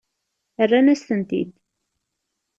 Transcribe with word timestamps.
Rran-as-tent-id. 0.67 1.51